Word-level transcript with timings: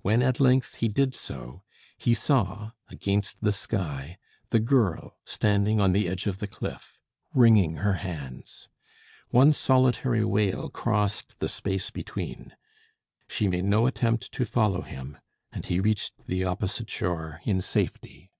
When 0.00 0.22
at 0.22 0.40
length 0.40 0.76
he 0.76 0.88
did 0.88 1.14
so, 1.14 1.62
he 1.98 2.14
saw, 2.14 2.70
against 2.88 3.42
the 3.42 3.52
sky, 3.52 4.16
the 4.48 4.58
girl 4.58 5.18
standing 5.26 5.82
on 5.82 5.92
the 5.92 6.08
edge 6.08 6.26
of 6.26 6.38
the 6.38 6.46
cliff, 6.46 6.98
wringing 7.34 7.74
her 7.74 7.92
hands. 8.00 8.70
One 9.28 9.52
solitary 9.52 10.24
wail 10.24 10.70
crossed 10.70 11.40
the 11.40 11.48
space 11.50 11.90
between. 11.90 12.56
She 13.28 13.48
made 13.48 13.66
no 13.66 13.86
attempt 13.86 14.32
to 14.32 14.46
follow 14.46 14.80
him, 14.80 15.18
and 15.52 15.66
he 15.66 15.78
reached 15.78 16.26
the 16.26 16.42
opposite 16.42 16.88
shore 16.88 17.42
in 17.44 17.60
safety. 17.60 18.30